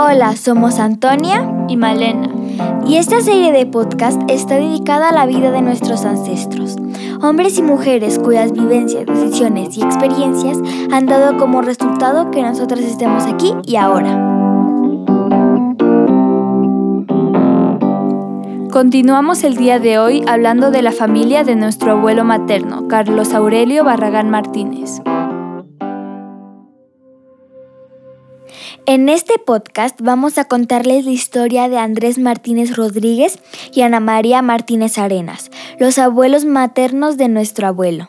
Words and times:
Hola, 0.00 0.36
somos 0.36 0.78
Antonia 0.78 1.66
y 1.66 1.76
Malena. 1.76 2.28
Y 2.86 2.98
esta 2.98 3.20
serie 3.20 3.50
de 3.50 3.66
podcast 3.66 4.22
está 4.28 4.54
dedicada 4.54 5.08
a 5.08 5.12
la 5.12 5.26
vida 5.26 5.50
de 5.50 5.60
nuestros 5.60 6.04
ancestros, 6.04 6.76
hombres 7.20 7.58
y 7.58 7.62
mujeres 7.62 8.20
cuyas 8.20 8.52
vivencias, 8.52 9.06
decisiones 9.06 9.76
y 9.76 9.82
experiencias 9.82 10.56
han 10.92 11.06
dado 11.06 11.36
como 11.36 11.62
resultado 11.62 12.30
que 12.30 12.42
nosotros 12.42 12.78
estemos 12.78 13.24
aquí 13.24 13.52
y 13.64 13.74
ahora. 13.74 14.16
Continuamos 18.70 19.42
el 19.42 19.56
día 19.56 19.80
de 19.80 19.98
hoy 19.98 20.22
hablando 20.28 20.70
de 20.70 20.82
la 20.82 20.92
familia 20.92 21.42
de 21.42 21.56
nuestro 21.56 21.90
abuelo 21.90 22.22
materno, 22.24 22.86
Carlos 22.86 23.34
Aurelio 23.34 23.82
Barragán 23.82 24.30
Martínez. 24.30 25.02
En 28.90 29.10
este 29.10 29.34
podcast 29.38 30.00
vamos 30.00 30.38
a 30.38 30.46
contarles 30.46 31.04
la 31.04 31.10
historia 31.10 31.68
de 31.68 31.76
Andrés 31.76 32.16
Martínez 32.16 32.74
Rodríguez 32.74 33.38
y 33.70 33.82
Ana 33.82 34.00
María 34.00 34.40
Martínez 34.40 34.96
Arenas, 34.96 35.50
los 35.78 35.98
abuelos 35.98 36.46
maternos 36.46 37.18
de 37.18 37.28
nuestro 37.28 37.66
abuelo. 37.66 38.08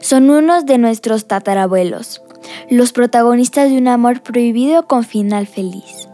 Son 0.00 0.30
unos 0.30 0.64
de 0.64 0.78
nuestros 0.78 1.28
tatarabuelos, 1.28 2.22
los 2.70 2.94
protagonistas 2.94 3.68
de 3.68 3.76
un 3.76 3.86
amor 3.86 4.22
prohibido 4.22 4.86
con 4.86 5.04
final 5.04 5.46
feliz. 5.46 6.08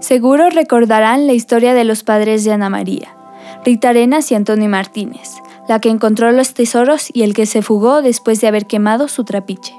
Seguro 0.00 0.48
recordarán 0.48 1.26
la 1.26 1.34
historia 1.34 1.74
de 1.74 1.84
los 1.84 2.02
padres 2.02 2.44
de 2.44 2.52
Ana 2.52 2.70
María, 2.70 3.14
Rita 3.62 3.90
Arenas 3.90 4.32
y 4.32 4.36
Antonio 4.36 4.70
Martínez, 4.70 5.34
la 5.68 5.82
que 5.82 5.90
encontró 5.90 6.32
los 6.32 6.54
tesoros 6.54 7.10
y 7.12 7.24
el 7.24 7.34
que 7.34 7.44
se 7.44 7.60
fugó 7.60 8.00
después 8.00 8.40
de 8.40 8.48
haber 8.48 8.66
quemado 8.66 9.06
su 9.08 9.24
trapiche. 9.24 9.74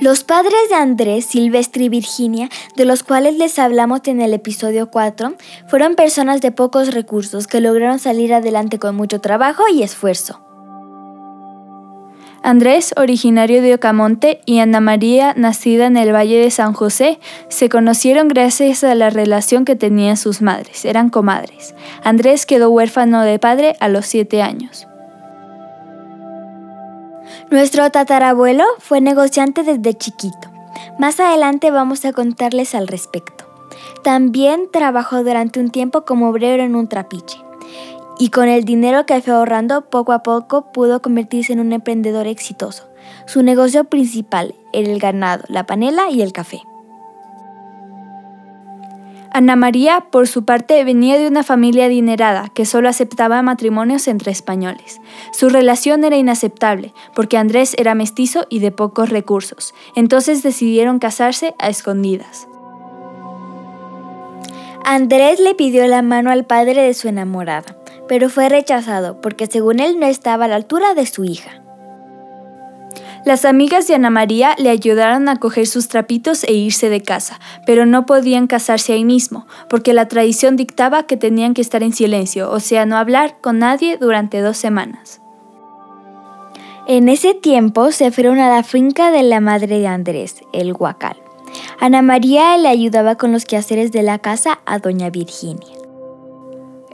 Los 0.00 0.24
padres 0.24 0.68
de 0.70 0.74
Andrés, 0.74 1.24
Silvestre 1.24 1.84
y 1.84 1.88
Virginia, 1.88 2.48
de 2.76 2.84
los 2.84 3.02
cuales 3.02 3.36
les 3.36 3.58
hablamos 3.58 4.00
en 4.06 4.20
el 4.20 4.34
episodio 4.34 4.90
4, 4.90 5.34
fueron 5.68 5.94
personas 5.94 6.40
de 6.40 6.50
pocos 6.50 6.92
recursos 6.92 7.46
que 7.46 7.60
lograron 7.60 7.98
salir 7.98 8.34
adelante 8.34 8.78
con 8.78 8.96
mucho 8.96 9.20
trabajo 9.20 9.62
y 9.72 9.82
esfuerzo. 9.82 10.40
Andrés, 12.42 12.92
originario 12.98 13.62
de 13.62 13.74
Ocamonte, 13.74 14.40
y 14.44 14.58
Ana 14.58 14.80
María, 14.80 15.32
nacida 15.34 15.86
en 15.86 15.96
el 15.96 16.12
Valle 16.12 16.38
de 16.38 16.50
San 16.50 16.74
José, 16.74 17.18
se 17.48 17.70
conocieron 17.70 18.28
gracias 18.28 18.84
a 18.84 18.94
la 18.94 19.08
relación 19.08 19.64
que 19.64 19.76
tenían 19.76 20.18
sus 20.18 20.42
madres, 20.42 20.84
eran 20.84 21.08
comadres. 21.08 21.74
Andrés 22.02 22.44
quedó 22.44 22.68
huérfano 22.68 23.22
de 23.22 23.38
padre 23.38 23.76
a 23.80 23.88
los 23.88 24.04
siete 24.04 24.42
años. 24.42 24.86
Nuestro 27.50 27.90
tatarabuelo 27.90 28.64
fue 28.78 29.00
negociante 29.00 29.62
desde 29.62 29.94
chiquito. 29.94 30.50
Más 30.98 31.20
adelante 31.20 31.70
vamos 31.70 32.04
a 32.04 32.12
contarles 32.12 32.74
al 32.74 32.88
respecto. 32.88 33.44
También 34.02 34.68
trabajó 34.72 35.24
durante 35.24 35.60
un 35.60 35.70
tiempo 35.70 36.04
como 36.04 36.28
obrero 36.28 36.62
en 36.62 36.76
un 36.76 36.88
trapiche. 36.88 37.38
Y 38.18 38.30
con 38.30 38.48
el 38.48 38.64
dinero 38.64 39.06
que 39.06 39.20
fue 39.20 39.34
ahorrando, 39.34 39.88
poco 39.90 40.12
a 40.12 40.22
poco 40.22 40.72
pudo 40.72 41.02
convertirse 41.02 41.52
en 41.52 41.60
un 41.60 41.72
emprendedor 41.72 42.26
exitoso. 42.26 42.88
Su 43.26 43.42
negocio 43.42 43.84
principal 43.84 44.54
era 44.72 44.90
el 44.90 44.98
ganado, 44.98 45.44
la 45.48 45.66
panela 45.66 46.10
y 46.10 46.22
el 46.22 46.32
café. 46.32 46.62
Ana 49.36 49.56
María, 49.56 50.06
por 50.12 50.28
su 50.28 50.44
parte, 50.44 50.84
venía 50.84 51.18
de 51.18 51.26
una 51.26 51.42
familia 51.42 51.86
adinerada 51.86 52.50
que 52.54 52.64
solo 52.64 52.88
aceptaba 52.88 53.42
matrimonios 53.42 54.06
entre 54.06 54.30
españoles. 54.30 55.00
Su 55.32 55.48
relación 55.48 56.04
era 56.04 56.16
inaceptable 56.16 56.94
porque 57.16 57.36
Andrés 57.36 57.74
era 57.76 57.96
mestizo 57.96 58.46
y 58.48 58.60
de 58.60 58.70
pocos 58.70 59.10
recursos, 59.10 59.74
entonces 59.96 60.44
decidieron 60.44 61.00
casarse 61.00 61.52
a 61.58 61.68
escondidas. 61.68 62.46
Andrés 64.84 65.40
le 65.40 65.56
pidió 65.56 65.84
la 65.88 66.02
mano 66.02 66.30
al 66.30 66.46
padre 66.46 66.82
de 66.82 66.94
su 66.94 67.08
enamorada, 67.08 67.76
pero 68.06 68.30
fue 68.30 68.48
rechazado 68.48 69.20
porque 69.20 69.48
según 69.48 69.80
él 69.80 69.98
no 69.98 70.06
estaba 70.06 70.44
a 70.44 70.48
la 70.48 70.54
altura 70.54 70.94
de 70.94 71.06
su 71.06 71.24
hija. 71.24 71.63
Las 73.24 73.46
amigas 73.46 73.88
de 73.88 73.94
Ana 73.94 74.10
María 74.10 74.54
le 74.58 74.68
ayudaron 74.68 75.30
a 75.30 75.36
coger 75.36 75.66
sus 75.66 75.88
trapitos 75.88 76.44
e 76.44 76.52
irse 76.52 76.90
de 76.90 77.00
casa, 77.00 77.40
pero 77.64 77.86
no 77.86 78.04
podían 78.04 78.46
casarse 78.46 78.92
ahí 78.92 79.04
mismo, 79.04 79.46
porque 79.70 79.94
la 79.94 80.08
tradición 80.08 80.56
dictaba 80.56 81.04
que 81.06 81.16
tenían 81.16 81.54
que 81.54 81.62
estar 81.62 81.82
en 81.82 81.94
silencio, 81.94 82.50
o 82.50 82.60
sea, 82.60 82.84
no 82.84 82.98
hablar 82.98 83.38
con 83.40 83.58
nadie 83.58 83.96
durante 83.96 84.42
dos 84.42 84.58
semanas. 84.58 85.22
En 86.86 87.08
ese 87.08 87.32
tiempo 87.32 87.92
se 87.92 88.10
fueron 88.10 88.40
a 88.40 88.50
la 88.50 88.62
finca 88.62 89.10
de 89.10 89.22
la 89.22 89.40
madre 89.40 89.78
de 89.78 89.86
Andrés, 89.86 90.42
el 90.52 90.74
Huacal. 90.74 91.16
Ana 91.80 92.02
María 92.02 92.58
le 92.58 92.68
ayudaba 92.68 93.14
con 93.14 93.32
los 93.32 93.46
quehaceres 93.46 93.90
de 93.90 94.02
la 94.02 94.18
casa 94.18 94.60
a 94.66 94.80
doña 94.80 95.08
Virginia. 95.08 95.78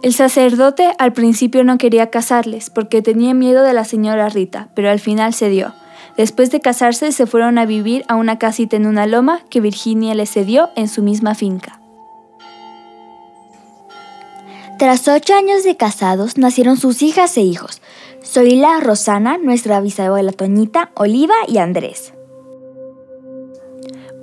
El 0.03 0.15
sacerdote 0.15 0.93
al 0.99 1.13
principio 1.13 1.65
no 1.65 1.77
quería 1.77 2.09
casarles 2.09 2.71
porque 2.71 3.03
tenía 3.03 3.35
miedo 3.35 3.65
de 3.65 3.75
la 3.75 3.85
señora 3.85 4.29
Rita, 4.29 4.69
pero 4.75 4.91
al 4.91 5.01
final 5.01 5.35
cedió. 5.35 5.75
Después 6.17 6.51
de 6.51 6.61
casarse 6.61 7.13
se 7.13 7.27
fueron 7.27 7.59
a 7.59 7.67
vivir 7.67 8.05
a 8.09 8.17
una 8.17 8.39
casita 8.39 8.77
en 8.77 8.87
una 8.87 9.07
loma 9.07 9.41
que 9.49 9.61
Virginia 9.61 10.15
le 10.15 10.27
cedió 10.27 10.71
en 10.77 10.89
su 10.89 11.03
misma 11.03 11.35
finca. 11.35 11.81
Tras 14.79 15.07
ocho 15.09 15.35
años 15.35 15.63
de 15.63 15.77
casados 15.77 16.39
nacieron 16.39 16.79
sus 16.79 17.03
hijas 17.03 17.37
e 17.37 17.43
hijos, 17.43 17.83
Zoila, 18.25 18.81
Rosana, 18.81 19.37
nuestra 19.37 19.81
bisabuela 19.81 20.33
Toñita, 20.33 20.91
Oliva 20.95 21.35
y 21.47 21.59
Andrés. 21.59 22.15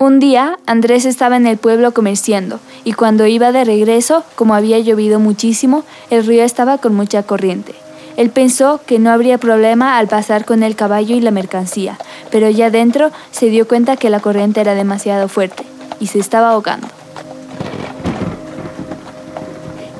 Un 0.00 0.20
día, 0.20 0.58
Andrés 0.66 1.04
estaba 1.04 1.36
en 1.36 1.46
el 1.46 1.58
pueblo 1.58 1.92
comerciando, 1.92 2.60
y 2.84 2.92
cuando 2.92 3.26
iba 3.26 3.50
de 3.50 3.64
regreso, 3.64 4.24
como 4.36 4.54
había 4.54 4.78
llovido 4.78 5.18
muchísimo, 5.18 5.84
el 6.10 6.24
río 6.24 6.44
estaba 6.44 6.78
con 6.78 6.94
mucha 6.94 7.24
corriente. 7.24 7.74
Él 8.18 8.30
pensó 8.30 8.80
que 8.84 8.98
no 8.98 9.10
habría 9.10 9.38
problema 9.38 9.96
al 9.96 10.08
pasar 10.08 10.44
con 10.44 10.64
el 10.64 10.74
caballo 10.74 11.14
y 11.14 11.20
la 11.20 11.30
mercancía, 11.30 11.96
pero 12.32 12.50
ya 12.50 12.68
dentro 12.68 13.12
se 13.30 13.48
dio 13.48 13.68
cuenta 13.68 13.96
que 13.96 14.10
la 14.10 14.18
corriente 14.18 14.60
era 14.60 14.74
demasiado 14.74 15.28
fuerte 15.28 15.62
y 16.00 16.08
se 16.08 16.18
estaba 16.18 16.50
ahogando. 16.50 16.88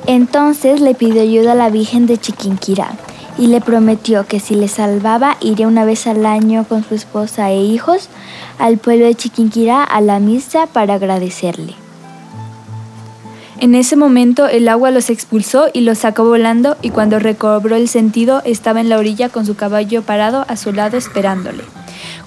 Entonces 0.05 0.81
le 0.81 0.95
pidió 0.95 1.21
ayuda 1.21 1.53
a 1.53 1.55
la 1.55 1.69
Virgen 1.69 2.07
de 2.07 2.17
Chiquinquirá 2.17 2.89
y 3.37 3.47
le 3.47 3.61
prometió 3.61 4.27
que 4.27 4.41
si 4.41 4.53
le 4.55 4.67
salvaba 4.67 5.37
iría 5.39 5.69
una 5.69 5.85
vez 5.85 6.05
al 6.05 6.25
año 6.25 6.65
con 6.67 6.83
su 6.83 6.95
esposa 6.95 7.51
e 7.51 7.61
hijos 7.61 8.09
al 8.57 8.79
pueblo 8.79 9.05
de 9.05 9.15
Chiquinquirá 9.15 9.81
a 9.81 10.01
la 10.01 10.19
misa 10.19 10.67
para 10.67 10.95
agradecerle. 10.95 11.73
En 13.61 13.75
ese 13.75 13.97
momento 13.97 14.47
el 14.47 14.69
agua 14.69 14.89
los 14.89 15.09
expulsó 15.09 15.67
y 15.73 15.81
los 15.81 15.97
sacó 15.97 16.23
volando 16.23 16.77
y 16.81 16.91
cuando 16.91 17.19
recobró 17.19 17.75
el 17.75 17.89
sentido 17.89 18.41
estaba 18.45 18.79
en 18.79 18.87
la 18.87 18.97
orilla 18.97 19.27
con 19.27 19.45
su 19.45 19.55
caballo 19.57 20.01
parado 20.01 20.45
a 20.47 20.55
su 20.55 20.71
lado 20.71 20.95
esperándole. 20.95 21.63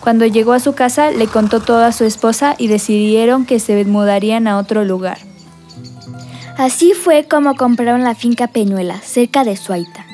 Cuando 0.00 0.26
llegó 0.26 0.52
a 0.52 0.60
su 0.60 0.74
casa 0.74 1.10
le 1.10 1.26
contó 1.28 1.60
todo 1.60 1.84
a 1.84 1.92
su 1.92 2.04
esposa 2.04 2.54
y 2.58 2.66
decidieron 2.66 3.46
que 3.46 3.60
se 3.60 3.82
mudarían 3.86 4.46
a 4.46 4.58
otro 4.58 4.84
lugar. 4.84 5.16
Así 6.58 6.92
fue 6.92 7.24
como 7.24 7.54
compraron 7.54 8.04
la 8.04 8.14
finca 8.14 8.48
Peñuela, 8.48 9.00
cerca 9.00 9.42
de 9.42 9.56
Suaita. 9.56 10.04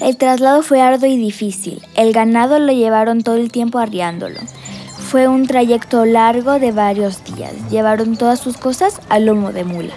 El 0.00 0.18
traslado 0.18 0.62
fue 0.62 0.82
arduo 0.82 1.08
y 1.08 1.16
difícil. 1.16 1.80
El 1.94 2.12
ganado 2.12 2.58
lo 2.58 2.72
llevaron 2.72 3.22
todo 3.22 3.36
el 3.36 3.50
tiempo 3.50 3.78
arriándolo. 3.78 4.40
Fue 4.98 5.28
un 5.28 5.46
trayecto 5.46 6.04
largo 6.04 6.58
de 6.58 6.72
varios 6.72 7.24
días. 7.24 7.54
Llevaron 7.70 8.18
todas 8.18 8.38
sus 8.38 8.58
cosas 8.58 9.00
al 9.08 9.24
lomo 9.24 9.52
de 9.52 9.64
mula. 9.64 9.94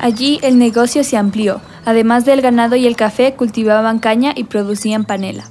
Allí 0.00 0.38
el 0.42 0.58
negocio 0.58 1.02
se 1.02 1.16
amplió. 1.16 1.60
Además 1.84 2.24
del 2.24 2.40
ganado 2.40 2.76
y 2.76 2.86
el 2.86 2.96
café, 2.96 3.34
cultivaban 3.34 3.98
caña 3.98 4.32
y 4.36 4.44
producían 4.44 5.04
panela. 5.04 5.44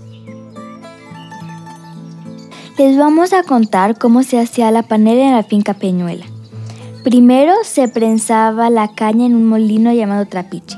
Les 2.78 2.98
vamos 2.98 3.34
a 3.34 3.44
contar 3.44 3.98
cómo 3.98 4.24
se 4.24 4.40
hacía 4.40 4.70
la 4.72 4.84
panela 4.84 5.24
en 5.24 5.36
la 5.36 5.44
finca 5.44 5.74
Peñuela. 5.74 6.26
Primero 7.04 7.54
se 7.64 7.88
prensaba 7.88 8.70
la 8.70 8.90
caña 8.94 9.26
en 9.26 9.36
un 9.36 9.48
molino 9.48 9.92
llamado 9.92 10.26
trapiche. 10.26 10.78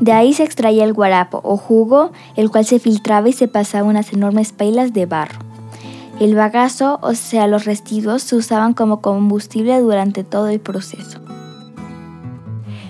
De 0.00 0.12
ahí 0.12 0.32
se 0.32 0.42
extraía 0.42 0.84
el 0.84 0.92
guarapo 0.92 1.40
o 1.44 1.56
jugo, 1.56 2.12
el 2.36 2.50
cual 2.50 2.64
se 2.64 2.78
filtraba 2.78 3.28
y 3.28 3.32
se 3.32 3.46
pasaba 3.46 3.88
unas 3.88 4.12
enormes 4.12 4.52
pailas 4.52 4.92
de 4.92 5.06
barro. 5.06 5.38
El 6.18 6.34
bagazo, 6.34 6.98
o 7.02 7.14
sea, 7.14 7.46
los 7.46 7.64
residuos, 7.64 8.22
se 8.22 8.36
usaban 8.36 8.72
como 8.72 9.00
combustible 9.00 9.78
durante 9.80 10.24
todo 10.24 10.48
el 10.48 10.60
proceso. 10.60 11.20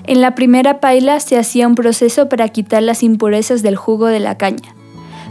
En 0.06 0.20
la 0.20 0.34
primera 0.34 0.80
paila 0.80 1.18
se 1.18 1.38
hacía 1.38 1.66
un 1.66 1.74
proceso 1.74 2.28
para 2.28 2.48
quitar 2.48 2.82
las 2.82 3.02
impurezas 3.02 3.62
del 3.62 3.76
jugo 3.76 4.06
de 4.06 4.20
la 4.20 4.36
caña. 4.36 4.74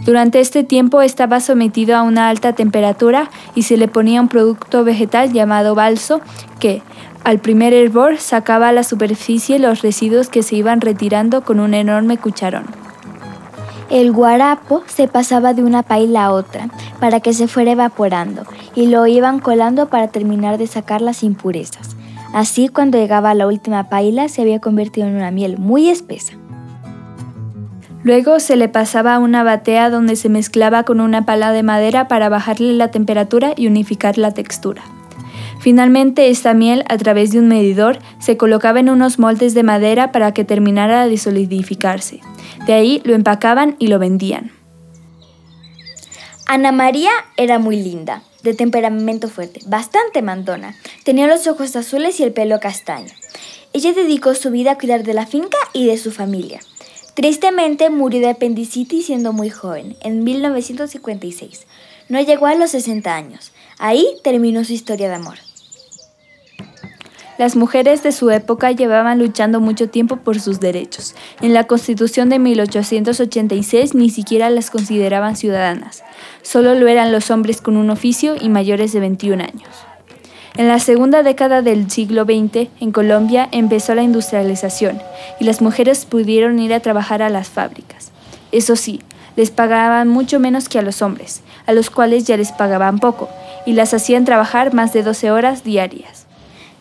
Durante 0.04 0.40
este 0.40 0.64
tiempo 0.64 1.02
estaba 1.02 1.40
sometido 1.40 1.96
a 1.96 2.02
una 2.02 2.28
alta 2.28 2.54
temperatura 2.54 3.30
y 3.54 3.64
se 3.64 3.78
le 3.78 3.88
ponía 3.88 4.20
un 4.20 4.30
producto 4.30 4.84
vegetal 4.84 5.32
llamado 5.32 5.76
balso 5.76 6.22
que, 6.60 6.82
al 7.24 7.40
primer 7.40 7.74
hervor, 7.74 8.18
sacaba 8.18 8.70
a 8.70 8.72
la 8.72 8.84
superficie 8.84 9.60
los 9.60 9.82
residuos 9.82 10.28
que 10.28 10.44
se 10.44 10.56
iban 10.56 10.82
retirando 10.82 11.44
con 11.44 11.60
un 11.60 11.76
enorme 11.76 12.18
cucharón. 12.18 12.66
El 13.92 14.12
guarapo 14.12 14.84
se 14.88 15.08
pasaba 15.08 15.54
de 15.54 15.64
una 15.64 15.84
paila 15.84 16.26
a 16.26 16.32
otra 16.34 16.70
para 17.00 17.20
que 17.20 17.34
se 17.34 17.48
fuera 17.48 17.74
evaporando 17.74 18.44
y 18.76 18.88
lo 18.88 19.06
iban 19.06 19.40
colando 19.40 19.88
para 19.88 20.08
terminar 20.08 20.58
de 20.58 20.66
sacar 20.66 21.02
las 21.02 21.22
impurezas. 21.22 21.93
Así 22.34 22.68
cuando 22.68 22.98
llegaba 22.98 23.30
a 23.30 23.36
la 23.36 23.48
última 23.48 23.90
paila 23.90 24.28
se 24.28 24.42
había 24.42 24.60
convertido 24.60 25.08
en 25.08 25.16
una 25.16 25.32
miel 25.32 25.58
muy 25.60 25.90
espesa. 25.90 26.34
Luego 28.04 28.40
se 28.40 28.58
le 28.58 28.68
pasaba 28.68 29.16
a 29.16 29.20
una 29.20 29.44
batea 29.44 29.90
donde 29.90 30.16
se 30.16 30.28
mezclaba 30.28 30.84
con 30.84 31.00
una 31.00 31.26
pala 31.26 31.54
de 31.54 31.64
madera 31.64 32.08
para 32.08 32.28
bajarle 32.28 32.74
la 32.74 32.92
temperatura 32.92 33.54
y 33.56 33.68
unificar 33.68 34.18
la 34.18 34.32
textura. 34.32 34.82
Finalmente, 35.60 36.30
esta 36.30 36.54
miel, 36.54 36.84
a 36.90 36.98
través 36.98 37.32
de 37.32 37.40
un 37.40 37.48
medidor, 37.48 38.00
se 38.20 38.36
colocaba 38.36 38.82
en 38.82 38.90
unos 38.90 39.20
moldes 39.20 39.54
de 39.54 39.64
madera 39.64 40.12
para 40.12 40.34
que 40.34 40.44
terminara 40.44 41.08
de 41.08 41.18
solidificarse. 41.18 42.20
De 42.68 42.74
ahí 42.74 43.02
lo 43.06 43.14
empacaban 43.14 43.78
y 43.80 43.88
lo 43.88 44.00
vendían. 44.00 44.52
Ana 46.48 46.74
María 46.74 47.12
era 47.38 47.60
muy 47.60 47.82
linda, 47.82 48.24
de 48.44 48.54
temperamento 48.54 49.30
fuerte, 49.30 49.62
bastante 49.66 50.22
mandona. 50.22 50.76
Tenía 51.04 51.28
los 51.28 51.48
ojos 51.48 51.76
azules 51.76 52.20
y 52.20 52.24
el 52.24 52.34
pelo 52.34 52.60
castaño. 52.60 53.12
Ella 53.74 53.94
dedicó 53.94 54.36
su 54.36 54.52
vida 54.52 54.72
a 54.72 54.78
cuidar 54.78 55.04
de 55.04 55.14
la 55.14 55.26
finca 55.26 55.58
y 55.74 55.88
de 55.88 55.98
su 55.98 56.12
familia. 56.12 56.60
Tristemente 57.16 57.90
murió 57.90 58.20
de 58.20 58.30
apendicitis 58.30 59.06
siendo 59.06 59.34
muy 59.34 59.50
joven, 59.50 59.96
en 60.02 60.24
1956. 60.24 61.66
No 62.10 62.20
llegó 62.22 62.48
a 62.48 62.56
los 62.56 62.72
60 62.72 63.16
años. 63.16 63.52
Ahí 63.78 64.08
terminó 64.24 64.64
su 64.64 64.74
historia 64.74 65.10
de 65.10 65.16
amor. 65.16 65.38
Las 67.38 67.56
mujeres 67.56 68.04
de 68.04 68.12
su 68.12 68.30
época 68.30 68.72
llevaban 68.72 69.18
luchando 69.18 69.60
mucho 69.60 69.90
tiempo 69.90 70.18
por 70.18 70.40
sus 70.40 70.60
derechos. 70.60 71.16
En 71.42 71.54
la 71.54 71.66
Constitución 71.66 72.30
de 72.30 72.38
1886 72.38 73.96
ni 73.96 74.10
siquiera 74.12 74.52
las 74.52 74.70
consideraban 74.70 75.36
ciudadanas. 75.36 76.04
Solo 76.44 76.76
lo 76.76 76.88
eran 76.88 77.12
los 77.12 77.32
hombres 77.32 77.62
con 77.62 77.78
un 77.78 77.90
oficio 77.90 78.36
y 78.40 78.50
mayores 78.50 78.94
de 78.94 79.00
21 79.00 79.44
años. 79.44 79.70
En 80.56 80.68
la 80.68 80.78
segunda 80.78 81.24
década 81.24 81.64
del 81.64 81.90
siglo 81.90 82.26
XX, 82.26 82.70
en 82.80 82.92
Colombia 82.92 83.50
empezó 83.52 83.96
la 83.96 84.04
industrialización 84.04 85.02
y 85.40 85.46
las 85.46 85.62
mujeres 85.62 86.06
pudieron 86.06 86.60
ir 86.60 86.76
a 86.76 86.80
trabajar 86.80 87.24
a 87.24 87.30
las 87.30 87.50
fábricas. 87.50 88.12
Eso 88.52 88.76
sí, 88.76 89.02
les 89.36 89.50
pagaban 89.50 90.08
mucho 90.08 90.40
menos 90.40 90.70
que 90.70 90.78
a 90.78 90.84
los 90.84 91.02
hombres, 91.02 91.42
a 91.66 91.74
los 91.74 91.90
cuales 91.90 92.26
ya 92.26 92.38
les 92.38 92.52
pagaban 92.52 93.00
poco, 93.00 93.30
y 93.66 93.74
las 93.74 93.96
hacían 93.96 94.26
trabajar 94.26 94.76
más 94.76 94.94
de 94.94 95.02
12 95.02 95.32
horas 95.32 95.64
diarias. 95.64 96.23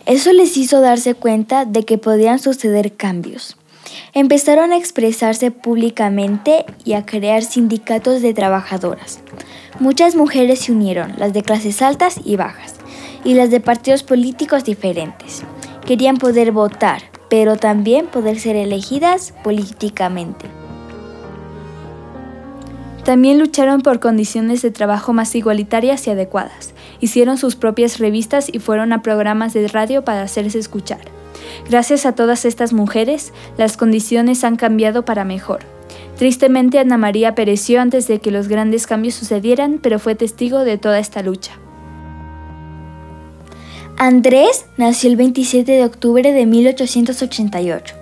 Eso 0.06 0.32
les 0.32 0.56
hizo 0.56 0.81
darse 0.81 1.14
cuenta 1.14 1.64
de 1.64 1.84
que 1.84 1.99
podían 1.99 2.38
suceder 2.38 2.94
cambios. 2.94 3.56
Empezaron 4.14 4.72
a 4.72 4.76
expresarse 4.76 5.50
públicamente 5.50 6.64
y 6.84 6.94
a 6.94 7.06
crear 7.06 7.43
sindicatos 7.43 8.20
de 8.20 8.34
trabajadoras. 8.34 9.20
Muchas 9.78 10.16
mujeres 10.16 10.60
se 10.60 10.72
unieron, 10.72 11.14
las 11.19 11.32
de 11.32 11.43
clases 11.43 11.82
altas 11.82 12.20
y 12.25 12.37
bajas, 12.37 12.75
y 13.25 13.34
las 13.34 13.50
de 13.50 13.60
partidos 13.60 14.02
políticos 14.02 14.64
diferentes. 14.64 15.43
Querían 15.87 16.16
poder 16.16 16.52
votar, 16.52 17.02
pero 17.28 17.56
también 17.56 18.06
poder 18.06 18.38
ser 18.38 18.56
elegidas 18.56 19.32
políticamente. 19.44 20.46
También 23.05 23.38
lucharon 23.38 23.81
por 23.81 23.98
condiciones 23.98 24.62
de 24.62 24.70
trabajo 24.70 25.12
más 25.12 25.34
igualitarias 25.34 26.06
y 26.06 26.10
adecuadas. 26.10 26.71
Hicieron 27.02 27.37
sus 27.37 27.56
propias 27.56 27.99
revistas 27.99 28.49
y 28.50 28.60
fueron 28.60 28.93
a 28.93 29.02
programas 29.02 29.52
de 29.52 29.66
radio 29.66 30.04
para 30.04 30.22
hacerse 30.22 30.60
escuchar. 30.60 31.00
Gracias 31.69 32.06
a 32.06 32.14
todas 32.14 32.44
estas 32.44 32.72
mujeres, 32.72 33.32
las 33.58 33.76
condiciones 33.76 34.44
han 34.44 34.54
cambiado 34.54 35.04
para 35.04 35.25
mejor. 35.25 35.62
Tristemente 36.16 36.78
Ana 36.78 36.99
María 36.99 37.34
pereció 37.34 37.81
antes 37.81 38.06
de 38.06 38.20
que 38.20 38.31
los 38.31 38.46
grandes 38.46 38.87
cambios 38.87 39.16
sucedieran, 39.16 39.81
pero 39.82 39.99
fue 39.99 40.14
testigo 40.14 40.60
de 40.60 40.78
toda 40.78 41.00
esta 41.00 41.25
lucha. 41.25 41.58
Andrés 43.98 44.66
nació 44.76 45.10
el 45.10 45.16
27 45.16 45.72
de 45.72 45.84
octubre 45.84 46.32
de 46.32 46.46
1888. 46.46 47.96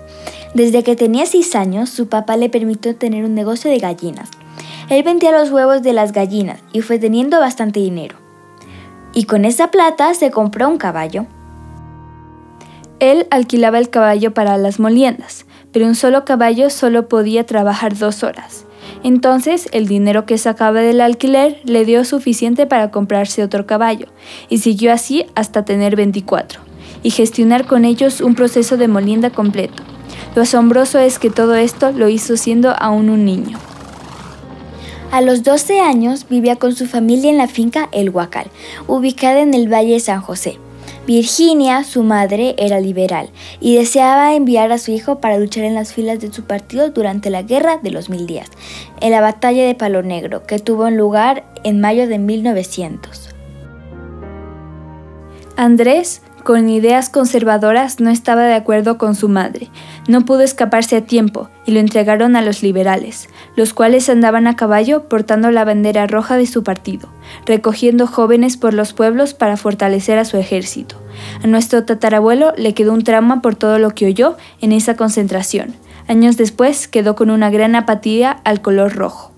Desde 0.53 0.83
que 0.83 0.95
tenía 0.95 1.25
6 1.25 1.55
años, 1.55 1.89
su 1.89 2.07
papá 2.07 2.37
le 2.37 2.49
permitió 2.49 2.95
tener 2.95 3.25
un 3.25 3.33
negocio 3.33 3.71
de 3.71 3.79
gallinas. 3.79 4.29
Él 4.89 5.01
vendía 5.01 5.31
los 5.31 5.49
huevos 5.49 5.81
de 5.81 5.93
las 5.93 6.11
gallinas 6.11 6.59
y 6.71 6.81
fue 6.81 6.99
teniendo 6.99 7.39
bastante 7.39 7.79
dinero. 7.79 8.20
Y 9.13 9.25
con 9.25 9.45
esa 9.45 9.71
plata 9.71 10.13
se 10.13 10.31
compró 10.31 10.69
un 10.69 10.77
caballo. 10.77 11.25
Él 12.99 13.27
alquilaba 13.31 13.79
el 13.79 13.89
caballo 13.89 14.33
para 14.33 14.57
las 14.57 14.79
moliendas, 14.79 15.45
pero 15.71 15.85
un 15.85 15.95
solo 15.95 16.23
caballo 16.23 16.69
solo 16.69 17.09
podía 17.09 17.45
trabajar 17.45 17.97
dos 17.97 18.23
horas. 18.23 18.65
Entonces 19.03 19.67
el 19.71 19.87
dinero 19.87 20.25
que 20.25 20.37
sacaba 20.37 20.81
del 20.81 21.01
alquiler 21.01 21.59
le 21.63 21.85
dio 21.85 22.05
suficiente 22.05 22.67
para 22.67 22.91
comprarse 22.91 23.43
otro 23.43 23.65
caballo, 23.65 24.07
y 24.49 24.59
siguió 24.59 24.93
así 24.93 25.25
hasta 25.35 25.65
tener 25.65 25.95
24, 25.95 26.61
y 27.01 27.09
gestionar 27.09 27.65
con 27.65 27.85
ellos 27.85 28.21
un 28.21 28.35
proceso 28.35 28.77
de 28.77 28.87
molienda 28.87 29.31
completo. 29.31 29.83
Lo 30.35 30.43
asombroso 30.43 30.99
es 30.99 31.19
que 31.19 31.29
todo 31.29 31.55
esto 31.55 31.91
lo 31.91 32.07
hizo 32.07 32.37
siendo 32.37 32.71
aún 32.77 33.09
un 33.09 33.25
niño. 33.25 33.57
A 35.11 35.19
los 35.19 35.43
12 35.43 35.81
años 35.81 36.25
vivía 36.29 36.55
con 36.55 36.73
su 36.73 36.87
familia 36.87 37.29
en 37.29 37.37
la 37.37 37.49
finca 37.49 37.89
El 37.91 38.11
Huacal, 38.11 38.47
ubicada 38.87 39.41
en 39.41 39.53
el 39.53 39.67
Valle 39.67 39.91
de 39.91 39.99
San 39.99 40.21
José. 40.21 40.57
Virginia, 41.05 41.83
su 41.83 42.01
madre, 42.01 42.55
era 42.57 42.79
liberal 42.79 43.29
y 43.59 43.75
deseaba 43.75 44.35
enviar 44.35 44.71
a 44.71 44.77
su 44.77 44.91
hijo 44.91 45.19
para 45.19 45.37
luchar 45.37 45.65
en 45.65 45.75
las 45.75 45.91
filas 45.91 46.21
de 46.21 46.31
su 46.31 46.43
partido 46.43 46.91
durante 46.91 47.29
la 47.29 47.41
Guerra 47.41 47.75
de 47.75 47.91
los 47.91 48.09
Mil 48.09 48.25
Días, 48.25 48.47
en 49.01 49.11
la 49.11 49.19
batalla 49.19 49.65
de 49.65 49.75
Palo 49.75 50.01
Negro, 50.01 50.43
que 50.43 50.59
tuvo 50.59 50.89
lugar 50.89 51.43
en 51.65 51.81
mayo 51.81 52.07
de 52.07 52.17
1900. 52.17 53.31
Andrés 55.57 56.21
con 56.43 56.69
ideas 56.69 57.09
conservadoras, 57.09 57.99
no 57.99 58.09
estaba 58.09 58.43
de 58.43 58.53
acuerdo 58.53 58.97
con 58.97 59.15
su 59.15 59.29
madre. 59.29 59.69
No 60.07 60.25
pudo 60.25 60.41
escaparse 60.41 60.97
a 60.97 61.05
tiempo 61.05 61.49
y 61.65 61.71
lo 61.71 61.79
entregaron 61.79 62.35
a 62.35 62.41
los 62.41 62.63
liberales, 62.63 63.29
los 63.55 63.73
cuales 63.73 64.09
andaban 64.09 64.47
a 64.47 64.55
caballo 64.55 65.07
portando 65.09 65.51
la 65.51 65.65
bandera 65.65 66.07
roja 66.07 66.37
de 66.37 66.47
su 66.47 66.63
partido, 66.63 67.09
recogiendo 67.45 68.07
jóvenes 68.07 68.57
por 68.57 68.73
los 68.73 68.93
pueblos 68.93 69.33
para 69.33 69.57
fortalecer 69.57 70.17
a 70.17 70.25
su 70.25 70.37
ejército. 70.37 71.01
A 71.43 71.47
nuestro 71.47 71.85
tatarabuelo 71.85 72.53
le 72.57 72.73
quedó 72.73 72.93
un 72.93 73.03
trauma 73.03 73.41
por 73.41 73.55
todo 73.55 73.79
lo 73.79 73.91
que 73.91 74.07
oyó 74.07 74.37
en 74.61 74.71
esa 74.71 74.95
concentración. 74.95 75.75
Años 76.07 76.37
después 76.37 76.87
quedó 76.87 77.15
con 77.15 77.29
una 77.29 77.49
gran 77.49 77.75
apatía 77.75 78.41
al 78.43 78.61
color 78.61 78.95
rojo. 78.95 79.30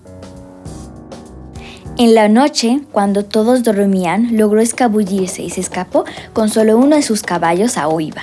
En 1.96 2.16
la 2.16 2.26
noche, 2.28 2.80
cuando 2.90 3.24
todos 3.24 3.62
dormían, 3.62 4.36
logró 4.36 4.60
escabullirse 4.60 5.42
y 5.44 5.50
se 5.50 5.60
escapó 5.60 6.04
con 6.32 6.48
solo 6.48 6.76
uno 6.76 6.96
de 6.96 7.02
sus 7.02 7.22
caballos 7.22 7.78
a 7.78 7.86
Oiva. 7.86 8.22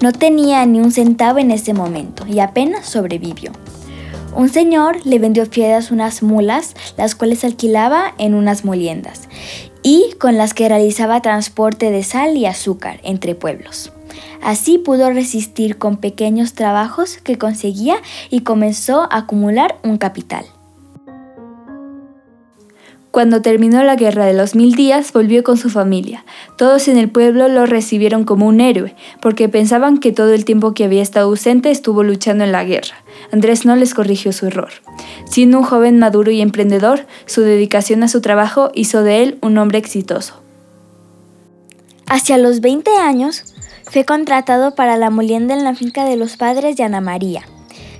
No 0.00 0.12
tenía 0.12 0.64
ni 0.64 0.80
un 0.80 0.90
centavo 0.90 1.38
en 1.38 1.50
ese 1.50 1.74
momento 1.74 2.26
y 2.26 2.38
apenas 2.38 2.86
sobrevivió. 2.86 3.52
Un 4.34 4.48
señor 4.48 5.04
le 5.04 5.18
vendió 5.18 5.44
fieras 5.44 5.90
unas 5.90 6.22
mulas, 6.22 6.74
las 6.96 7.14
cuales 7.14 7.44
alquilaba 7.44 8.14
en 8.16 8.32
unas 8.32 8.64
moliendas, 8.64 9.28
y 9.82 10.14
con 10.18 10.38
las 10.38 10.54
que 10.54 10.66
realizaba 10.66 11.20
transporte 11.20 11.90
de 11.90 12.02
sal 12.02 12.34
y 12.38 12.46
azúcar 12.46 13.00
entre 13.02 13.34
pueblos. 13.34 13.92
Así 14.42 14.78
pudo 14.78 15.10
resistir 15.10 15.76
con 15.76 15.98
pequeños 15.98 16.54
trabajos 16.54 17.18
que 17.18 17.36
conseguía 17.36 17.96
y 18.30 18.40
comenzó 18.40 19.02
a 19.02 19.18
acumular 19.18 19.76
un 19.82 19.98
capital. 19.98 20.46
Cuando 23.16 23.40
terminó 23.40 23.82
la 23.82 23.96
guerra 23.96 24.26
de 24.26 24.34
los 24.34 24.54
mil 24.54 24.74
días, 24.74 25.10
volvió 25.10 25.42
con 25.42 25.56
su 25.56 25.70
familia. 25.70 26.26
Todos 26.58 26.86
en 26.86 26.98
el 26.98 27.08
pueblo 27.08 27.48
lo 27.48 27.64
recibieron 27.64 28.24
como 28.24 28.46
un 28.46 28.60
héroe, 28.60 28.94
porque 29.22 29.48
pensaban 29.48 29.96
que 30.00 30.12
todo 30.12 30.34
el 30.34 30.44
tiempo 30.44 30.74
que 30.74 30.84
había 30.84 31.00
estado 31.00 31.28
ausente 31.28 31.70
estuvo 31.70 32.02
luchando 32.02 32.44
en 32.44 32.52
la 32.52 32.64
guerra. 32.64 32.96
Andrés 33.32 33.64
no 33.64 33.74
les 33.74 33.94
corrigió 33.94 34.34
su 34.34 34.48
error. 34.48 34.68
Siendo 35.24 35.60
un 35.60 35.64
joven 35.64 35.98
maduro 35.98 36.30
y 36.30 36.42
emprendedor, 36.42 37.06
su 37.24 37.40
dedicación 37.40 38.02
a 38.02 38.08
su 38.08 38.20
trabajo 38.20 38.70
hizo 38.74 39.02
de 39.02 39.22
él 39.22 39.38
un 39.40 39.56
hombre 39.56 39.78
exitoso. 39.78 40.42
Hacia 42.06 42.36
los 42.36 42.60
20 42.60 42.98
años, 42.98 43.44
fue 43.84 44.04
contratado 44.04 44.74
para 44.74 44.98
la 44.98 45.08
molienda 45.08 45.54
en 45.54 45.64
la 45.64 45.74
finca 45.74 46.04
de 46.04 46.18
los 46.18 46.36
padres 46.36 46.76
de 46.76 46.84
Ana 46.84 47.00
María. 47.00 47.44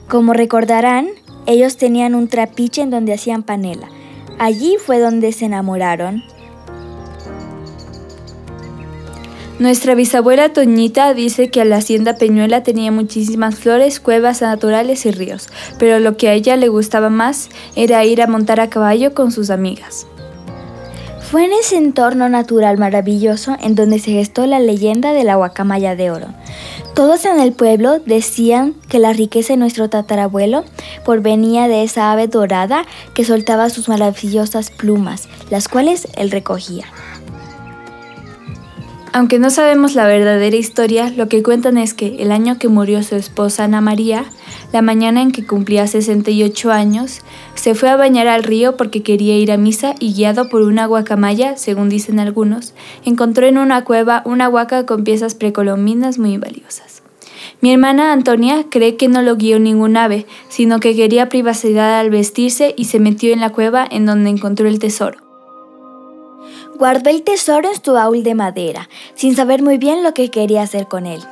Como 0.08 0.34
recordarán, 0.34 1.08
ellos 1.46 1.78
tenían 1.78 2.14
un 2.14 2.28
trapiche 2.28 2.82
en 2.82 2.90
donde 2.90 3.14
hacían 3.14 3.44
panela 3.44 3.88
Allí 4.38 4.76
fue 4.78 4.98
donde 5.00 5.32
se 5.32 5.46
enamoraron. 5.46 6.22
Nuestra 9.58 9.94
bisabuela 9.94 10.52
Toñita 10.52 11.14
dice 11.14 11.48
que 11.48 11.64
la 11.64 11.76
hacienda 11.76 12.16
Peñuela 12.16 12.62
tenía 12.62 12.92
muchísimas 12.92 13.54
flores, 13.54 14.00
cuevas 14.00 14.42
naturales 14.42 15.06
y 15.06 15.12
ríos, 15.12 15.48
pero 15.78 15.98
lo 15.98 16.18
que 16.18 16.28
a 16.28 16.34
ella 16.34 16.56
le 16.56 16.68
gustaba 16.68 17.08
más 17.08 17.48
era 17.74 18.04
ir 18.04 18.20
a 18.20 18.26
montar 18.26 18.60
a 18.60 18.68
caballo 18.68 19.14
con 19.14 19.32
sus 19.32 19.48
amigas. 19.48 20.06
Fue 21.30 21.46
en 21.46 21.54
ese 21.54 21.78
entorno 21.78 22.28
natural 22.28 22.76
maravilloso 22.76 23.56
en 23.60 23.74
donde 23.74 23.98
se 23.98 24.12
gestó 24.12 24.46
la 24.46 24.60
leyenda 24.60 25.12
de 25.14 25.24
la 25.24 25.36
guacamaya 25.36 25.96
de 25.96 26.10
oro. 26.10 26.28
Todos 26.96 27.26
en 27.26 27.40
el 27.40 27.52
pueblo 27.52 27.98
decían 27.98 28.72
que 28.88 28.98
la 28.98 29.12
riqueza 29.12 29.52
de 29.52 29.58
nuestro 29.58 29.90
tatarabuelo 29.90 30.64
provenía 31.04 31.68
de 31.68 31.82
esa 31.82 32.10
ave 32.10 32.26
dorada 32.26 32.86
que 33.12 33.22
soltaba 33.22 33.68
sus 33.68 33.90
maravillosas 33.90 34.70
plumas, 34.70 35.28
las 35.50 35.68
cuales 35.68 36.08
él 36.16 36.30
recogía. 36.30 36.86
Aunque 39.12 39.38
no 39.38 39.50
sabemos 39.50 39.94
la 39.94 40.06
verdadera 40.06 40.56
historia, 40.56 41.10
lo 41.10 41.28
que 41.28 41.42
cuentan 41.42 41.76
es 41.76 41.92
que 41.92 42.16
el 42.22 42.32
año 42.32 42.58
que 42.58 42.68
murió 42.68 43.02
su 43.02 43.14
esposa 43.14 43.64
Ana 43.64 43.82
María, 43.82 44.24
la 44.76 44.82
mañana 44.82 45.22
en 45.22 45.32
que 45.32 45.46
cumplía 45.46 45.86
68 45.86 46.70
años, 46.70 47.22
se 47.54 47.74
fue 47.74 47.88
a 47.88 47.96
bañar 47.96 48.28
al 48.28 48.42
río 48.42 48.76
porque 48.76 49.02
quería 49.02 49.34
ir 49.38 49.50
a 49.50 49.56
misa 49.56 49.94
y 50.00 50.12
guiado 50.12 50.50
por 50.50 50.60
una 50.60 50.84
guacamaya, 50.84 51.56
según 51.56 51.88
dicen 51.88 52.20
algunos, 52.20 52.74
encontró 53.02 53.46
en 53.46 53.56
una 53.56 53.84
cueva 53.84 54.20
una 54.26 54.50
huaca 54.50 54.84
con 54.84 55.02
piezas 55.02 55.34
precolombinas 55.34 56.18
muy 56.18 56.36
valiosas. 56.36 57.02
Mi 57.62 57.72
hermana 57.72 58.12
Antonia 58.12 58.66
cree 58.68 58.96
que 58.96 59.08
no 59.08 59.22
lo 59.22 59.36
guió 59.36 59.58
ningún 59.58 59.96
ave, 59.96 60.26
sino 60.50 60.78
que 60.78 60.94
quería 60.94 61.30
privacidad 61.30 61.98
al 61.98 62.10
vestirse 62.10 62.74
y 62.76 62.84
se 62.84 63.00
metió 63.00 63.32
en 63.32 63.40
la 63.40 63.52
cueva 63.52 63.88
en 63.90 64.04
donde 64.04 64.28
encontró 64.28 64.68
el 64.68 64.78
tesoro. 64.78 65.20
Guardó 66.76 67.08
el 67.08 67.22
tesoro 67.22 67.70
en 67.70 67.82
su 67.82 67.94
baúl 67.94 68.22
de 68.22 68.34
madera, 68.34 68.90
sin 69.14 69.34
saber 69.34 69.62
muy 69.62 69.78
bien 69.78 70.02
lo 70.02 70.12
que 70.12 70.30
quería 70.30 70.60
hacer 70.60 70.86
con 70.86 71.06
él. 71.06 71.22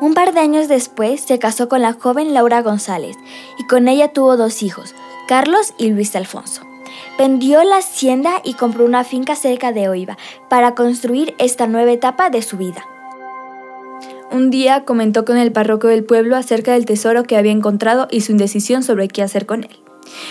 Un 0.00 0.12
par 0.12 0.34
de 0.34 0.40
años 0.40 0.68
después 0.68 1.22
se 1.22 1.38
casó 1.38 1.68
con 1.68 1.80
la 1.80 1.94
joven 1.94 2.34
Laura 2.34 2.60
González 2.60 3.16
y 3.58 3.66
con 3.66 3.88
ella 3.88 4.12
tuvo 4.12 4.36
dos 4.36 4.62
hijos, 4.62 4.94
Carlos 5.26 5.72
y 5.78 5.90
Luis 5.90 6.14
Alfonso. 6.14 6.62
Vendió 7.18 7.64
la 7.64 7.78
hacienda 7.78 8.42
y 8.44 8.54
compró 8.54 8.84
una 8.84 9.04
finca 9.04 9.34
cerca 9.36 9.72
de 9.72 9.88
Oiva 9.88 10.18
para 10.50 10.74
construir 10.74 11.34
esta 11.38 11.66
nueva 11.66 11.92
etapa 11.92 12.28
de 12.28 12.42
su 12.42 12.58
vida. 12.58 12.86
Un 14.30 14.50
día 14.50 14.84
comentó 14.84 15.24
con 15.24 15.38
el 15.38 15.52
párroco 15.52 15.86
del 15.86 16.04
pueblo 16.04 16.36
acerca 16.36 16.72
del 16.72 16.84
tesoro 16.84 17.22
que 17.22 17.38
había 17.38 17.52
encontrado 17.52 18.06
y 18.10 18.20
su 18.20 18.32
indecisión 18.32 18.82
sobre 18.82 19.08
qué 19.08 19.22
hacer 19.22 19.46
con 19.46 19.64
él. 19.64 19.85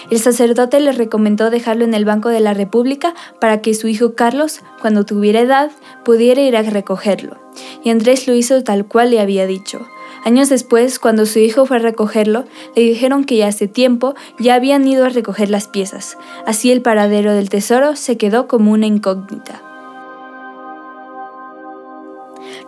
El 0.10 0.20
sacerdote 0.20 0.80
le 0.80 0.92
recomendó 0.92 1.50
dejarlo 1.50 1.86
en 1.86 1.94
el 1.94 2.06
Banco 2.06 2.30
de 2.30 2.40
la 2.40 2.54
República 2.54 3.14
para 3.40 3.62
que 3.62 3.74
su 3.74 3.88
hijo 3.88 4.16
Carlos, 4.16 4.62
cuando 4.82 5.06
tuviera 5.06 5.42
edad, 5.42 5.72
pudiera 6.04 6.42
ir 6.42 6.56
a 6.56 6.62
recogerlo. 6.62 7.38
Y 7.84 7.90
Andrés 7.90 8.28
lo 8.28 8.34
hizo 8.34 8.64
tal 8.64 8.86
cual 8.86 9.12
le 9.12 9.20
había 9.20 9.48
dicho. 9.48 9.88
Años 10.26 10.50
después, 10.50 10.98
cuando 10.98 11.28
su 11.28 11.38
hijo 11.38 11.68
fue 11.68 11.78
a 11.78 11.80
recogerlo, 11.80 12.46
le 12.76 12.82
dijeron 12.82 13.26
que 13.26 13.38
ya 13.38 13.48
hace 13.48 13.68
tiempo 13.68 14.16
ya 14.40 14.56
habían 14.56 14.88
ido 14.88 15.06
a 15.06 15.10
recoger 15.10 15.52
las 15.52 15.68
piezas. 15.68 16.18
Así 16.48 16.72
el 16.72 16.82
paradero 16.82 17.34
del 17.34 17.50
tesoro 17.50 17.96
se 17.96 18.18
quedó 18.18 18.48
como 18.48 18.72
una 18.72 18.88
incógnita. 18.88 19.62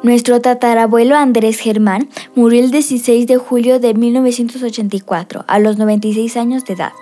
Nuestro 0.03 0.39
tatarabuelo 0.41 1.15
Andrés 1.15 1.59
Germán 1.59 2.07
murió 2.35 2.63
el 2.63 2.69
16 2.69 3.25
de 3.25 3.37
julio 3.37 3.79
de 3.79 3.95
1984, 3.95 5.43
a 5.47 5.57
los 5.57 5.79
96 5.79 6.37
años 6.37 6.65
de 6.65 6.75
edad. 6.75 6.93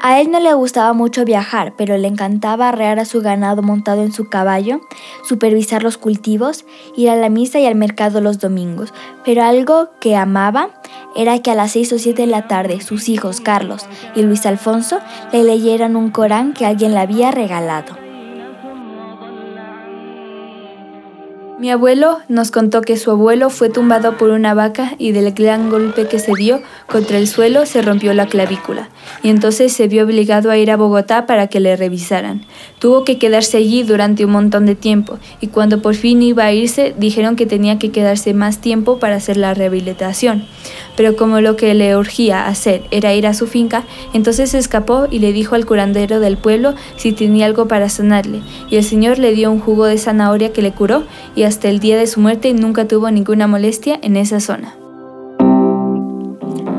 A 0.00 0.20
él 0.20 0.30
no 0.30 0.40
le 0.40 0.54
gustaba 0.54 0.94
mucho 0.94 1.26
viajar, 1.26 1.74
pero 1.76 1.98
le 1.98 2.08
encantaba 2.08 2.70
arrear 2.70 2.98
a 3.00 3.04
su 3.04 3.20
ganado 3.20 3.60
montado 3.60 4.02
en 4.02 4.12
su 4.12 4.30
caballo, 4.30 4.80
supervisar 5.24 5.82
los 5.82 5.98
cultivos, 5.98 6.64
ir 6.96 7.10
a 7.10 7.16
la 7.16 7.28
misa 7.28 7.58
y 7.58 7.66
al 7.66 7.74
mercado 7.74 8.22
los 8.22 8.38
domingos. 8.38 8.94
Pero 9.22 9.42
algo 9.42 9.90
que 10.00 10.16
amaba 10.16 10.70
era 11.16 11.40
que 11.40 11.50
a 11.50 11.54
las 11.54 11.72
6 11.72 11.92
o 11.92 11.98
7 11.98 12.22
de 12.22 12.28
la 12.28 12.48
tarde 12.48 12.80
sus 12.80 13.10
hijos 13.10 13.42
Carlos 13.42 13.84
y 14.14 14.22
Luis 14.22 14.46
Alfonso 14.46 15.00
le 15.32 15.44
leyeran 15.44 15.96
un 15.96 16.10
Corán 16.10 16.54
que 16.54 16.64
alguien 16.64 16.92
le 16.92 17.00
había 17.00 17.30
regalado. 17.30 18.05
Mi 21.58 21.70
abuelo 21.70 22.18
nos 22.28 22.50
contó 22.50 22.82
que 22.82 22.98
su 22.98 23.10
abuelo 23.10 23.48
fue 23.48 23.70
tumbado 23.70 24.18
por 24.18 24.28
una 24.28 24.52
vaca 24.52 24.94
y 24.98 25.12
del 25.12 25.32
gran 25.32 25.70
golpe 25.70 26.06
que 26.06 26.18
se 26.18 26.32
dio 26.36 26.60
contra 26.86 27.16
el 27.16 27.26
suelo 27.26 27.64
se 27.64 27.80
rompió 27.80 28.12
la 28.12 28.26
clavícula 28.26 28.90
y 29.22 29.30
entonces 29.30 29.72
se 29.72 29.88
vio 29.88 30.04
obligado 30.04 30.50
a 30.50 30.58
ir 30.58 30.70
a 30.70 30.76
Bogotá 30.76 31.24
para 31.24 31.46
que 31.46 31.60
le 31.60 31.74
revisaran. 31.74 32.44
Tuvo 32.78 33.04
que 33.04 33.18
quedarse 33.18 33.56
allí 33.56 33.84
durante 33.84 34.26
un 34.26 34.32
montón 34.32 34.66
de 34.66 34.74
tiempo 34.74 35.18
y 35.40 35.46
cuando 35.46 35.80
por 35.80 35.94
fin 35.94 36.20
iba 36.22 36.44
a 36.44 36.52
irse 36.52 36.94
dijeron 36.98 37.36
que 37.36 37.46
tenía 37.46 37.78
que 37.78 37.90
quedarse 37.90 38.34
más 38.34 38.60
tiempo 38.60 38.98
para 38.98 39.16
hacer 39.16 39.38
la 39.38 39.54
rehabilitación. 39.54 40.44
Pero 40.96 41.16
como 41.16 41.40
lo 41.40 41.56
que 41.56 41.74
le 41.74 41.96
urgía 41.96 42.46
hacer 42.46 42.84
era 42.90 43.14
ir 43.14 43.26
a 43.26 43.34
su 43.34 43.46
finca, 43.46 43.84
entonces 44.12 44.50
se 44.50 44.58
escapó 44.58 45.06
y 45.10 45.18
le 45.18 45.32
dijo 45.32 45.54
al 45.54 45.66
curandero 45.66 46.20
del 46.20 46.36
pueblo 46.36 46.74
si 46.96 47.12
tenía 47.12 47.46
algo 47.46 47.68
para 47.68 47.88
sanarle 47.88 48.40
y 48.70 48.76
el 48.76 48.84
señor 48.84 49.18
le 49.18 49.32
dio 49.32 49.50
un 49.50 49.60
jugo 49.60 49.84
de 49.84 49.98
zanahoria 49.98 50.52
que 50.52 50.62
le 50.62 50.72
curó 50.72 51.04
y 51.34 51.42
hasta 51.42 51.68
el 51.68 51.80
día 51.80 51.98
de 51.98 52.06
su 52.06 52.20
muerte 52.20 52.52
nunca 52.54 52.88
tuvo 52.88 53.10
ninguna 53.10 53.46
molestia 53.46 53.98
en 54.02 54.16
esa 54.16 54.40
zona. 54.40 54.74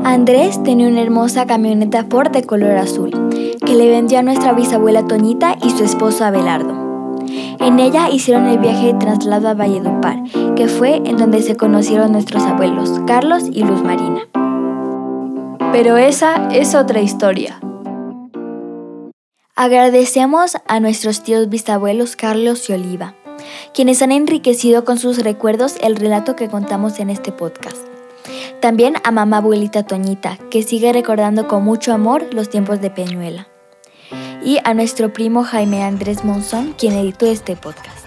Andrés 0.04 0.62
tenía 0.62 0.88
una 0.88 1.02
hermosa 1.02 1.46
camioneta 1.46 2.06
Ford 2.08 2.30
de 2.30 2.42
color 2.42 2.78
azul, 2.78 3.10
que 3.64 3.74
le 3.74 3.90
vendió 3.90 4.18
a 4.18 4.22
nuestra 4.22 4.52
bisabuela 4.52 5.06
Toñita 5.06 5.56
y 5.62 5.70
su 5.70 5.84
esposo 5.84 6.24
Abelardo. 6.24 6.88
En 7.60 7.78
ella 7.78 8.08
hicieron 8.08 8.46
el 8.46 8.58
viaje 8.58 8.86
de 8.86 8.94
traslado 8.94 9.48
a 9.48 9.54
Valledupar, 9.54 10.16
que 10.58 10.66
fue 10.66 10.96
en 10.96 11.16
donde 11.16 11.40
se 11.40 11.56
conocieron 11.56 12.10
nuestros 12.10 12.42
abuelos, 12.42 12.90
Carlos 13.06 13.44
y 13.52 13.62
Luz 13.62 13.80
Marina. 13.84 14.22
Pero 15.70 15.96
esa 15.96 16.48
es 16.48 16.74
otra 16.74 17.00
historia. 17.00 17.60
Agradecemos 19.54 20.56
a 20.66 20.80
nuestros 20.80 21.22
tíos 21.22 21.48
bisabuelos 21.48 22.16
Carlos 22.16 22.68
y 22.68 22.72
Oliva, 22.72 23.14
quienes 23.72 24.02
han 24.02 24.10
enriquecido 24.10 24.84
con 24.84 24.98
sus 24.98 25.22
recuerdos 25.22 25.76
el 25.80 25.94
relato 25.94 26.34
que 26.34 26.48
contamos 26.48 26.98
en 26.98 27.10
este 27.10 27.30
podcast. 27.30 27.78
También 28.60 28.96
a 29.04 29.12
mamá 29.12 29.36
abuelita 29.36 29.84
Toñita, 29.84 30.38
que 30.50 30.64
sigue 30.64 30.92
recordando 30.92 31.46
con 31.46 31.62
mucho 31.62 31.92
amor 31.92 32.34
los 32.34 32.50
tiempos 32.50 32.80
de 32.80 32.90
Peñuela. 32.90 33.46
Y 34.42 34.58
a 34.64 34.74
nuestro 34.74 35.12
primo 35.12 35.44
Jaime 35.44 35.84
Andrés 35.84 36.24
Monzón, 36.24 36.74
quien 36.76 36.94
editó 36.94 37.26
este 37.26 37.54
podcast. 37.54 37.97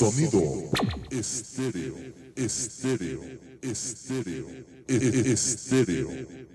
Sonido 0.00 0.70
estéreo, 1.10 1.94
estéreo, 2.34 3.22
estéreo, 3.60 4.48
estéreo. 4.88 6.49